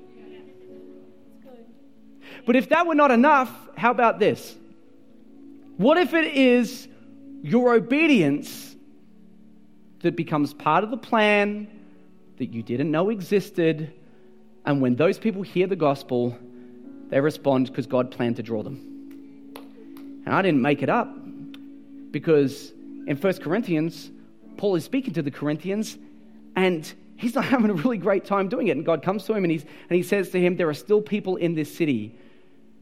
[2.44, 4.56] But if that were not enough, how about this?
[5.76, 6.88] What if it is
[7.42, 8.68] your obedience
[10.00, 11.68] that becomes part of the plan
[12.38, 13.92] that you didn't know existed.
[14.64, 16.36] And when those people hear the gospel,
[17.08, 18.87] they respond because God planned to draw them.
[20.28, 21.08] And I didn't make it up
[22.10, 22.70] because
[23.06, 24.10] in 1 Corinthians,
[24.58, 25.96] Paul is speaking to the Corinthians
[26.54, 28.72] and he's not having a really great time doing it.
[28.72, 31.00] And God comes to him and, he's, and he says to him, There are still
[31.00, 32.14] people in this city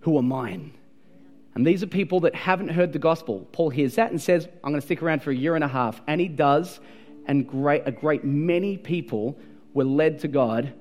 [0.01, 0.73] who are mine.
[1.55, 3.47] And these are people that haven't heard the gospel.
[3.53, 5.69] Paul hears that and says, I'm going to stick around for a year and a
[5.69, 6.03] half.
[6.09, 6.81] And he does.
[7.27, 9.39] and great, a great many people
[9.73, 10.73] were led to God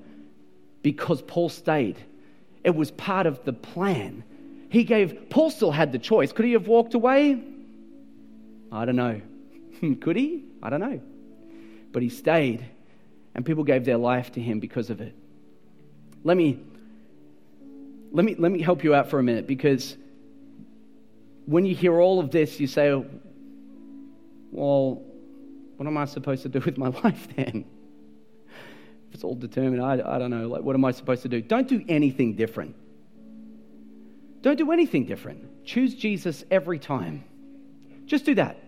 [0.82, 1.96] because Paul stayed.
[2.64, 4.24] It was part of the plan.
[4.76, 6.32] He gave, Paul still had the choice.
[6.32, 7.42] Could he have walked away?
[8.70, 9.22] I don't know.
[10.02, 10.44] Could he?
[10.62, 11.00] I don't know.
[11.92, 12.62] But he stayed,
[13.34, 15.14] and people gave their life to him because of it.
[16.24, 16.60] Let me,
[18.12, 19.96] let me, let me help you out for a minute because
[21.46, 23.02] when you hear all of this, you say,
[24.50, 25.02] well,
[25.78, 27.64] what am I supposed to do with my life then?
[29.08, 30.48] If it's all determined, I, I don't know.
[30.48, 31.40] Like, what am I supposed to do?
[31.40, 32.76] Don't do anything different.
[34.42, 35.64] Don't do anything different.
[35.64, 37.24] Choose Jesus every time.
[38.06, 38.58] Just do that.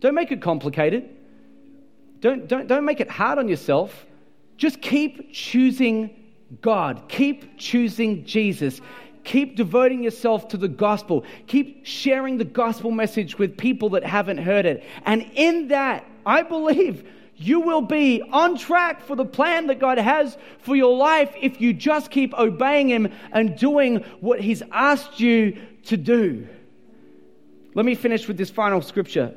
[0.00, 1.08] Don't make it complicated.
[2.20, 4.06] Don't, don't, don't make it hard on yourself.
[4.56, 6.10] Just keep choosing
[6.60, 7.04] God.
[7.08, 8.80] Keep choosing Jesus.
[9.24, 11.24] Keep devoting yourself to the gospel.
[11.46, 14.84] Keep sharing the gospel message with people that haven't heard it.
[15.06, 19.98] And in that, I believe you will be on track for the plan that God
[19.98, 25.18] has for your life if you just keep obeying Him and doing what He's asked
[25.18, 26.46] you to do.
[27.74, 29.34] Let me finish with this final scripture.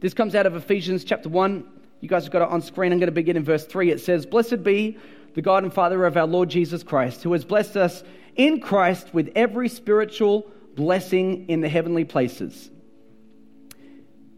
[0.00, 1.64] This comes out of Ephesians chapter 1.
[2.00, 2.92] You guys have got it on screen.
[2.92, 3.90] I'm going to begin in verse 3.
[3.90, 4.98] It says, Blessed be
[5.34, 8.02] the God and Father of our Lord Jesus Christ, who has blessed us
[8.34, 12.70] in Christ with every spiritual blessing in the heavenly places.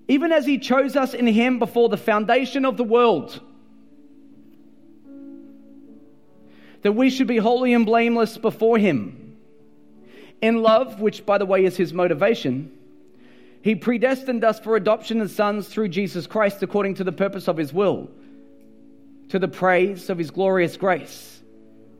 [0.08, 3.40] Even as he chose us in him before the foundation of the world,
[6.82, 9.36] that we should be holy and blameless before him.
[10.40, 12.72] In love, which by the way is his motivation,
[13.60, 17.56] he predestined us for adoption as sons through Jesus Christ according to the purpose of
[17.56, 18.08] his will,
[19.28, 21.37] to the praise of his glorious grace,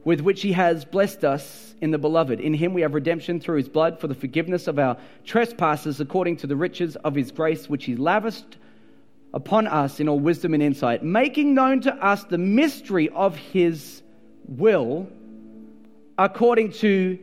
[0.04, 2.40] with which he has blessed us in the beloved.
[2.40, 6.36] In him we have redemption through his blood for the forgiveness of our trespasses according
[6.38, 8.56] to the riches of his grace, which he lavished
[9.34, 14.02] upon us in all wisdom and insight, making known to us the mystery of his
[14.46, 15.08] will
[16.16, 17.18] according to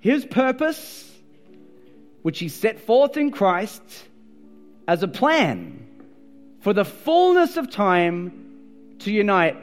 [0.00, 1.10] his purpose,
[2.22, 3.82] which he set forth in Christ
[4.86, 5.86] as a plan
[6.60, 9.56] for the fullness of time to unite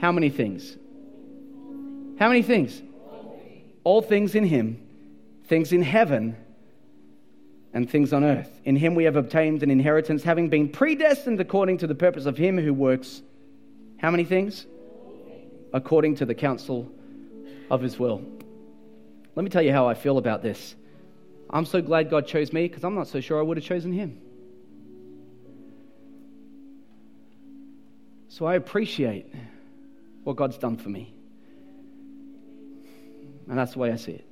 [0.00, 0.76] how many things?
[2.18, 2.82] How many things?
[3.88, 4.86] all things in him,
[5.46, 6.36] things in heaven
[7.72, 8.60] and things on earth.
[8.66, 12.36] In him we have obtained an inheritance, having been predestined according to the purpose of
[12.36, 13.22] him who works
[13.96, 14.66] how many things?
[15.72, 16.92] According to the counsel
[17.70, 18.22] of his will.
[19.34, 20.76] Let me tell you how I feel about this.
[21.48, 23.90] I'm so glad God chose me because I'm not so sure I would have chosen
[23.90, 24.20] him.
[28.28, 29.32] So I appreciate
[30.24, 31.17] what God's done for me.
[33.48, 34.24] And that's the way I see it.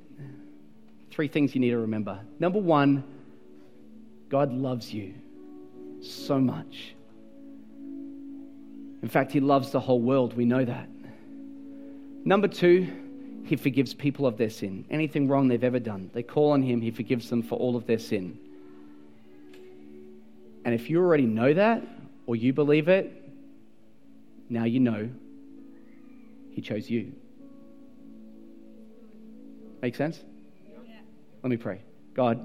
[1.11, 2.21] Three things you need to remember.
[2.39, 3.03] Number one,
[4.29, 5.15] God loves you
[6.03, 6.95] so much.
[9.03, 10.37] In fact, He loves the whole world.
[10.37, 10.89] We know that.
[12.25, 12.93] Number two,
[13.45, 14.85] He forgives people of their sin.
[14.91, 17.87] Anything wrong they've ever done, they call on Him, He forgives them for all of
[17.87, 18.39] their sin.
[20.65, 21.83] And if you already know that,
[22.27, 23.13] or you believe it,
[24.51, 25.09] now you know
[26.51, 27.13] He chose you.
[29.87, 30.21] Make sense?
[30.85, 30.99] Yeah.
[31.45, 31.81] Let me pray.
[32.13, 32.45] God,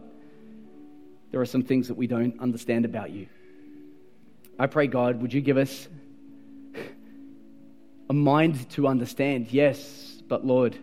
[1.32, 3.26] there are some things that we don't understand about you.
[4.60, 5.88] I pray, God, would you give us
[8.12, 9.48] a mind to understand?
[9.52, 10.78] Yes, but Lord,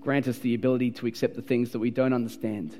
[0.00, 2.76] grant us the ability to accept the things that we don't understand.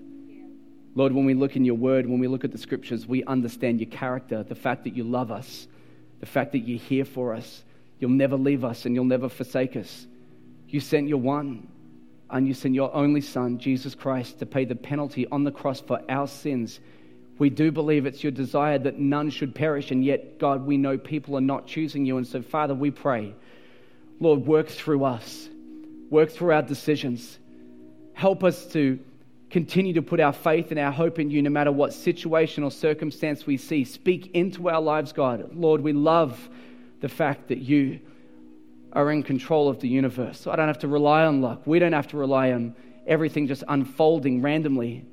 [0.96, 3.78] Lord, when we look in your word, when we look at the scriptures, we understand
[3.78, 5.68] your character, the fact that you love us,
[6.18, 7.62] the fact that you're here for us.
[8.00, 10.08] You'll never leave us and you'll never forsake us.
[10.66, 11.68] You sent your one
[12.32, 15.80] and you sent your only Son, Jesus Christ, to pay the penalty on the cross
[15.80, 16.80] for our sins.
[17.38, 20.98] We do believe it's your desire that none should perish, and yet, God, we know
[20.98, 22.18] people are not choosing you.
[22.18, 23.34] And so, Father, we pray,
[24.20, 25.48] Lord, work through us,
[26.10, 27.38] work through our decisions.
[28.12, 28.98] Help us to
[29.48, 32.70] continue to put our faith and our hope in you no matter what situation or
[32.70, 33.84] circumstance we see.
[33.84, 35.56] Speak into our lives, God.
[35.56, 36.48] Lord, we love
[37.00, 38.00] the fact that you
[38.92, 40.40] are in control of the universe.
[40.40, 41.62] So I don't have to rely on luck.
[41.66, 42.74] We don't have to rely on
[43.06, 45.06] everything just unfolding randomly.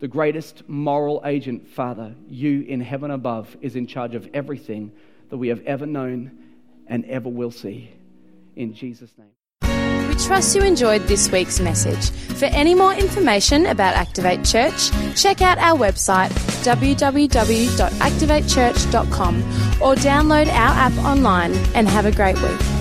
[0.00, 4.92] The greatest moral agent, Father, you in heaven above, is in charge of everything
[5.30, 6.38] that we have ever known
[6.86, 7.90] and ever will see.
[8.56, 9.30] In Jesus' name.
[10.08, 12.10] We trust you enjoyed this week's message.
[12.38, 16.30] For any more information about Activate Church, check out our website
[16.64, 19.36] www.activatechurch.com
[19.82, 22.73] or download our app online and have a great week.